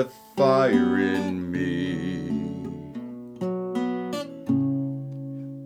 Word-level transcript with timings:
a 0.00 0.08
fire 0.34 0.98
in 0.98 1.52
me. 1.52 2.30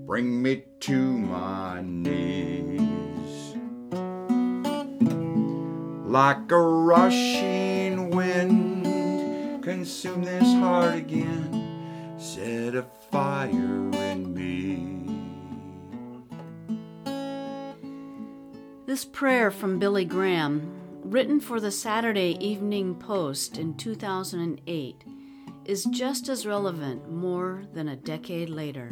Bring 0.06 0.42
me 0.42 0.64
to 0.80 0.98
my 1.18 1.80
knees. 1.82 3.54
Like 6.04 6.50
a 6.50 6.58
rushing 6.58 8.10
wind, 8.10 9.62
consume 9.62 10.24
this 10.24 10.52
heart 10.54 10.96
again. 10.96 12.16
Set 12.18 12.74
a 12.74 12.82
fire 13.12 13.50
in 13.52 14.34
me. 14.34 14.94
This 18.86 19.04
prayer 19.04 19.52
from 19.52 19.78
Billy 19.78 20.04
Graham 20.04 20.83
written 21.14 21.38
for 21.38 21.60
the 21.60 21.70
Saturday 21.70 22.36
Evening 22.40 22.92
Post 22.92 23.56
in 23.56 23.72
2008, 23.76 25.04
is 25.64 25.84
just 25.84 26.28
as 26.28 26.44
relevant 26.44 27.08
more 27.08 27.62
than 27.72 27.86
a 27.86 27.94
decade 27.94 28.50
later. 28.50 28.90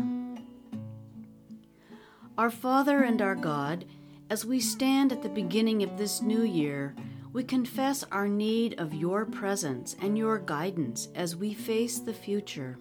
Our 2.38 2.48
Father 2.48 3.02
and 3.02 3.20
our 3.20 3.34
God, 3.34 3.86
as 4.30 4.46
we 4.46 4.60
stand 4.60 5.10
at 5.10 5.20
the 5.20 5.28
beginning 5.28 5.82
of 5.82 5.98
this 5.98 6.22
new 6.22 6.44
year, 6.44 6.94
we 7.32 7.42
confess 7.42 8.04
our 8.12 8.28
need 8.28 8.78
of 8.78 8.94
your 8.94 9.24
presence 9.24 9.96
and 10.00 10.16
your 10.16 10.38
guidance 10.38 11.08
as 11.16 11.34
we 11.34 11.52
face 11.52 11.98
the 11.98 12.14
future. 12.14 12.78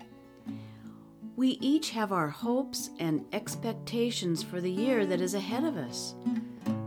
We 1.36 1.58
each 1.62 1.90
have 1.90 2.12
our 2.12 2.30
hopes 2.30 2.92
and 3.00 3.26
expectations 3.34 4.44
for 4.44 4.62
the 4.62 4.72
year 4.72 5.04
that 5.08 5.20
is 5.20 5.34
ahead 5.34 5.64
of 5.64 5.78
us, 5.78 6.14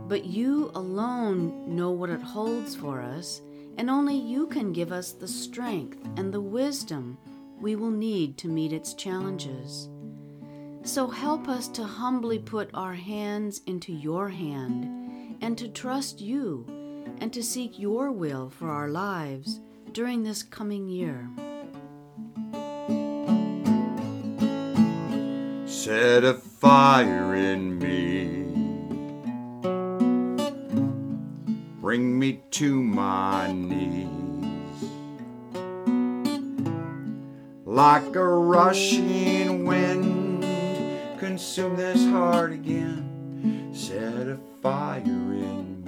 but 0.07 0.25
you 0.25 0.71
alone 0.75 1.75
know 1.75 1.91
what 1.91 2.09
it 2.09 2.21
holds 2.21 2.75
for 2.75 3.01
us, 3.01 3.41
and 3.77 3.89
only 3.89 4.15
you 4.15 4.47
can 4.47 4.71
give 4.71 4.91
us 4.91 5.11
the 5.11 5.27
strength 5.27 5.97
and 6.17 6.33
the 6.33 6.41
wisdom 6.41 7.17
we 7.59 7.75
will 7.75 7.91
need 7.91 8.37
to 8.37 8.47
meet 8.47 8.71
its 8.71 8.93
challenges. 8.93 9.89
So 10.83 11.07
help 11.07 11.47
us 11.47 11.67
to 11.69 11.83
humbly 11.83 12.37
put 12.37 12.69
our 12.73 12.93
hands 12.93 13.61
into 13.65 13.91
your 13.91 14.29
hand 14.29 15.37
and 15.41 15.57
to 15.57 15.67
trust 15.67 16.21
you 16.21 16.65
and 17.19 17.33
to 17.33 17.41
seek 17.41 17.79
your 17.79 18.11
will 18.11 18.49
for 18.49 18.69
our 18.69 18.89
lives 18.89 19.59
during 19.93 20.23
this 20.23 20.43
coming 20.43 20.87
year. 20.87 21.27
Set 25.65 26.23
a 26.23 26.33
fire 26.33 27.35
in 27.35 27.79
me. 27.79 28.54
Bring 31.85 32.17
me 32.17 32.41
to 32.49 32.81
my 32.81 33.53
knees. 33.53 34.09
Like 37.63 38.15
a 38.15 38.27
rushing 38.27 39.65
wind 39.65 40.41
consume 41.19 41.75
this 41.75 42.03
heart 42.05 42.53
again. 42.53 43.69
Set 43.71 44.27
a 44.27 44.39
fire 44.63 45.03
in 45.03 45.83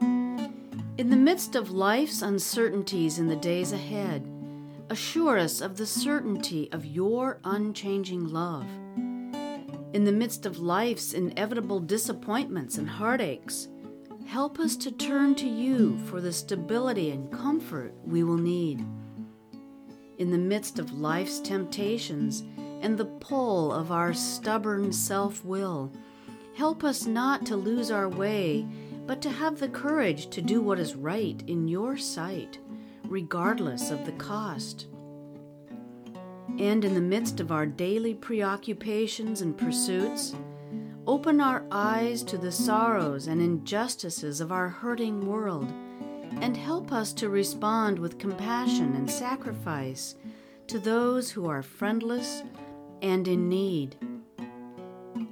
me. 0.00 0.50
In 0.98 1.10
the 1.10 1.16
midst 1.16 1.54
of 1.54 1.70
life's 1.70 2.20
uncertainties 2.20 3.20
in 3.20 3.28
the 3.28 3.36
days 3.36 3.70
ahead, 3.72 4.28
assure 4.90 5.38
us 5.38 5.60
of 5.60 5.76
the 5.76 5.86
certainty 5.86 6.68
of 6.72 6.84
your 6.84 7.38
unchanging 7.44 8.26
love. 8.26 8.66
In 9.94 10.04
the 10.04 10.12
midst 10.12 10.44
of 10.44 10.58
life's 10.58 11.14
inevitable 11.14 11.80
disappointments 11.80 12.76
and 12.76 12.86
heartaches, 12.86 13.68
help 14.28 14.58
us 14.58 14.76
to 14.76 14.92
turn 14.92 15.34
to 15.34 15.48
you 15.48 15.98
for 16.04 16.20
the 16.20 16.32
stability 16.32 17.10
and 17.10 17.32
comfort 17.32 17.94
we 18.04 18.22
will 18.22 18.36
need. 18.36 18.84
In 20.18 20.30
the 20.30 20.36
midst 20.36 20.78
of 20.78 20.92
life's 20.92 21.40
temptations, 21.40 22.44
and 22.82 22.96
the 22.96 23.06
pull 23.06 23.72
of 23.72 23.90
our 23.90 24.12
stubborn 24.12 24.92
self 24.92 25.44
will. 25.44 25.90
Help 26.54 26.84
us 26.84 27.06
not 27.06 27.46
to 27.46 27.56
lose 27.56 27.90
our 27.90 28.08
way, 28.08 28.66
but 29.06 29.22
to 29.22 29.30
have 29.30 29.58
the 29.58 29.68
courage 29.68 30.28
to 30.28 30.42
do 30.42 30.60
what 30.60 30.78
is 30.78 30.94
right 30.94 31.42
in 31.46 31.66
your 31.66 31.96
sight, 31.96 32.58
regardless 33.04 33.90
of 33.90 34.04
the 34.04 34.12
cost. 34.12 34.86
And 36.58 36.84
in 36.84 36.94
the 36.94 37.00
midst 37.00 37.40
of 37.40 37.52
our 37.52 37.66
daily 37.66 38.14
preoccupations 38.14 39.40
and 39.40 39.56
pursuits, 39.56 40.34
open 41.08 41.40
our 41.40 41.64
eyes 41.72 42.22
to 42.22 42.36
the 42.36 42.52
sorrows 42.52 43.26
and 43.26 43.40
injustices 43.40 44.42
of 44.42 44.52
our 44.52 44.68
hurting 44.68 45.26
world, 45.26 45.72
and 46.42 46.54
help 46.54 46.92
us 46.92 47.14
to 47.14 47.30
respond 47.30 47.98
with 47.98 48.18
compassion 48.18 48.94
and 48.94 49.10
sacrifice 49.10 50.14
to 50.66 50.78
those 50.78 51.30
who 51.30 51.48
are 51.48 51.62
friendless 51.62 52.42
and 53.00 53.26
in 53.26 53.48
need. 53.48 53.96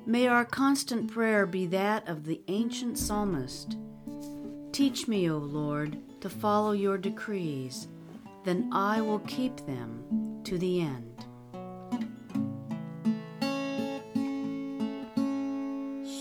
May 0.06 0.26
our 0.26 0.46
constant 0.46 1.12
prayer 1.12 1.44
be 1.44 1.66
that 1.66 2.08
of 2.08 2.24
the 2.24 2.40
ancient 2.48 2.98
psalmist 2.98 3.76
Teach 4.72 5.08
me, 5.08 5.30
O 5.30 5.38
Lord, 5.38 5.98
to 6.20 6.28
follow 6.28 6.72
your 6.72 6.98
decrees, 6.98 7.88
then 8.44 8.68
I 8.72 9.00
will 9.00 9.20
keep 9.20 9.56
them 9.64 10.40
to 10.44 10.58
the 10.58 10.82
end. 10.82 11.15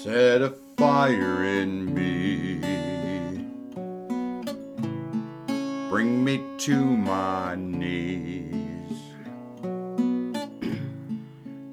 Set 0.05 0.41
a 0.43 0.53
fire 0.77 1.43
in 1.43 1.91
me. 1.95 2.59
Bring 5.89 6.23
me 6.23 6.43
to 6.59 6.75
my 6.75 7.55
knees. 7.55 8.53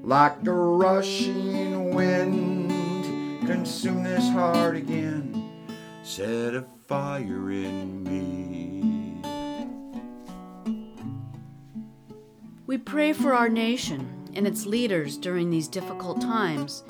like 0.02 0.42
the 0.42 0.50
rushing 0.50 1.94
wind. 1.94 3.46
Consume 3.46 4.02
this 4.02 4.26
heart 4.30 4.76
again, 4.76 5.52
set 6.02 6.54
a 6.54 6.64
fire 6.88 7.50
in 7.50 8.02
me. 8.02 9.20
We 12.66 12.78
pray 12.78 13.12
for 13.12 13.34
our 13.34 13.50
nation 13.50 14.30
and 14.34 14.46
its 14.46 14.64
leaders 14.64 15.18
during 15.18 15.50
these 15.50 15.68
difficult 15.68 16.22
times, 16.22 16.82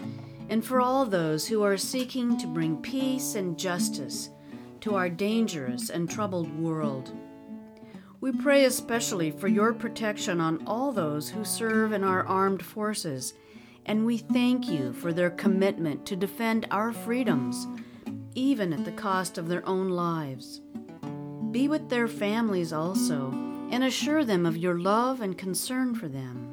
and 0.52 0.62
for 0.62 0.82
all 0.82 1.06
those 1.06 1.48
who 1.48 1.62
are 1.62 1.78
seeking 1.78 2.36
to 2.36 2.46
bring 2.46 2.76
peace 2.76 3.36
and 3.36 3.58
justice 3.58 4.28
to 4.82 4.94
our 4.94 5.08
dangerous 5.08 5.88
and 5.88 6.10
troubled 6.10 6.54
world. 6.60 7.10
We 8.20 8.32
pray 8.32 8.66
especially 8.66 9.30
for 9.30 9.48
your 9.48 9.72
protection 9.72 10.42
on 10.42 10.62
all 10.66 10.92
those 10.92 11.30
who 11.30 11.42
serve 11.42 11.94
in 11.94 12.04
our 12.04 12.26
armed 12.26 12.62
forces, 12.62 13.32
and 13.86 14.04
we 14.04 14.18
thank 14.18 14.68
you 14.68 14.92
for 14.92 15.14
their 15.14 15.30
commitment 15.30 16.04
to 16.04 16.16
defend 16.16 16.66
our 16.70 16.92
freedoms, 16.92 17.66
even 18.34 18.74
at 18.74 18.84
the 18.84 18.92
cost 18.92 19.38
of 19.38 19.48
their 19.48 19.66
own 19.66 19.88
lives. 19.88 20.60
Be 21.50 21.66
with 21.66 21.88
their 21.88 22.08
families 22.08 22.74
also, 22.74 23.30
and 23.70 23.82
assure 23.82 24.22
them 24.22 24.44
of 24.44 24.58
your 24.58 24.78
love 24.78 25.22
and 25.22 25.38
concern 25.38 25.94
for 25.94 26.08
them. 26.08 26.52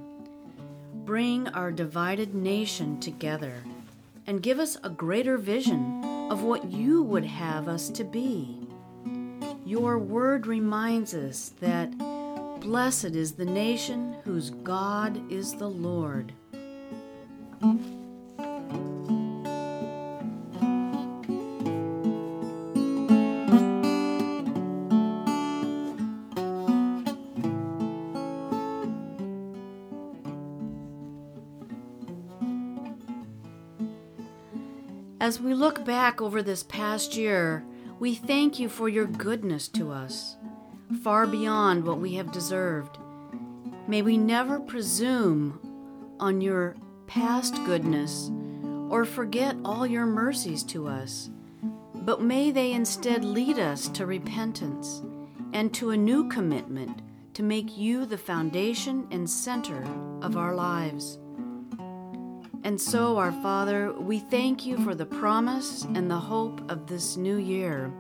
Bring 1.03 1.49
our 1.49 1.69
divided 1.69 2.33
nation 2.33 2.97
together, 3.01 3.61
and 4.29 4.43
give 4.43 4.59
us 4.59 4.77
a 4.83 4.89
greater 4.91 5.39
vision 5.39 6.03
of 6.29 6.43
what 6.43 6.71
you 6.71 7.01
would 7.01 7.25
have 7.25 7.67
us 7.67 7.89
to 7.89 8.03
be. 8.03 8.67
Your 9.65 9.97
word 9.97 10.45
reminds 10.45 11.15
us 11.15 11.53
that 11.61 11.97
blessed 12.59 13.15
is 13.15 13.31
the 13.31 13.45
nation 13.45 14.17
whose 14.23 14.51
God 14.51 15.19
is 15.31 15.55
the 15.55 15.67
Lord. 15.67 16.31
As 35.29 35.39
we 35.39 35.53
look 35.53 35.85
back 35.85 36.23
over 36.23 36.41
this 36.41 36.63
past 36.63 37.15
year, 37.15 37.63
we 37.99 38.15
thank 38.15 38.57
you 38.57 38.67
for 38.67 38.89
your 38.89 39.05
goodness 39.05 39.67
to 39.67 39.91
us, 39.91 40.37
far 41.03 41.27
beyond 41.27 41.85
what 41.85 41.99
we 41.99 42.15
have 42.15 42.31
deserved. 42.31 42.97
May 43.87 44.01
we 44.01 44.17
never 44.17 44.59
presume 44.59 45.59
on 46.19 46.41
your 46.41 46.75
past 47.05 47.63
goodness 47.63 48.31
or 48.89 49.05
forget 49.05 49.55
all 49.63 49.85
your 49.85 50.07
mercies 50.07 50.63
to 50.63 50.87
us, 50.87 51.29
but 51.93 52.23
may 52.23 52.49
they 52.49 52.71
instead 52.71 53.23
lead 53.23 53.59
us 53.59 53.87
to 53.89 54.07
repentance 54.07 55.03
and 55.53 55.71
to 55.75 55.91
a 55.91 55.97
new 55.97 56.27
commitment 56.27 57.03
to 57.35 57.43
make 57.43 57.77
you 57.77 58.07
the 58.07 58.17
foundation 58.17 59.07
and 59.11 59.29
center 59.29 59.85
of 60.23 60.35
our 60.35 60.55
lives. 60.55 61.19
And 62.63 62.79
so, 62.79 63.17
our 63.17 63.31
Father, 63.31 63.93
we 63.93 64.19
thank 64.19 64.65
you 64.65 64.77
for 64.83 64.93
the 64.93 65.05
promise 65.05 65.85
and 65.95 66.11
the 66.11 66.19
hope 66.19 66.69
of 66.69 66.87
this 66.87 67.15
new 67.15 67.37
year, 67.37 67.91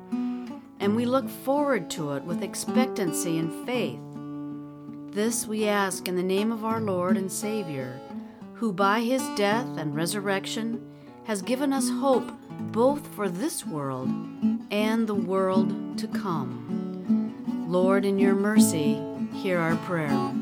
and 0.79 0.95
we 0.95 1.05
look 1.05 1.29
forward 1.29 1.89
to 1.91 2.11
it 2.13 2.23
with 2.23 2.43
expectancy 2.43 3.37
and 3.37 3.65
faith. 3.65 3.99
This 5.13 5.47
we 5.47 5.65
ask 5.65 6.07
in 6.07 6.15
the 6.15 6.23
name 6.23 6.51
of 6.51 6.65
our 6.65 6.81
Lord 6.81 7.15
and 7.15 7.31
Savior, 7.31 7.99
who 8.53 8.73
by 8.73 8.99
his 9.01 9.23
death 9.37 9.77
and 9.77 9.95
resurrection 9.95 10.85
has 11.23 11.41
given 11.41 11.71
us 11.71 11.89
hope 11.89 12.29
both 12.71 13.07
for 13.15 13.29
this 13.29 13.65
world 13.65 14.09
and 14.71 15.07
the 15.07 15.15
world 15.15 15.97
to 15.97 16.07
come. 16.07 17.65
Lord, 17.69 18.03
in 18.03 18.19
your 18.19 18.35
mercy, 18.35 19.01
hear 19.33 19.57
our 19.59 19.77
prayer. 19.77 20.33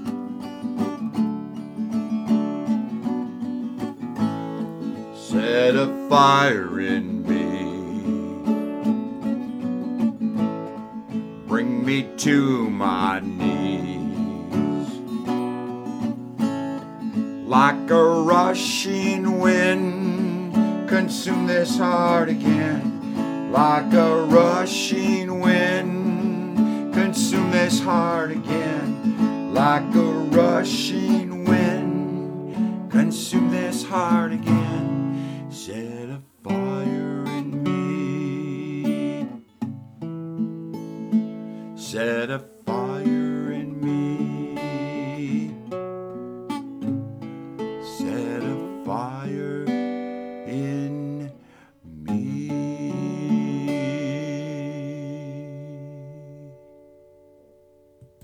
Set 5.38 5.76
a 5.76 5.86
fire 6.10 6.80
in 6.80 7.22
me. 7.22 7.62
Bring 11.48 11.86
me 11.86 12.10
to 12.18 12.68
my 12.72 13.20
knees. 13.20 14.90
Like 17.48 17.92
a 17.92 18.04
rushing 18.04 19.38
wind, 19.40 20.90
consume 20.90 21.46
this 21.46 21.78
heart 21.78 22.30
again. 22.30 23.52
Like 23.52 23.94
a 23.94 24.24
rushing 24.24 25.40
wind, 25.40 26.96
consume 26.96 27.52
this 27.52 27.80
heart 27.80 28.32
again. 28.32 29.54
Like 29.54 29.94
a 29.94 30.12
rushing 30.34 31.46
wind, 31.46 32.90
consume 32.90 33.52
this 33.52 33.84
heart 33.84 34.32
again. 34.32 34.57
Set 35.68 36.22
a 36.46 36.57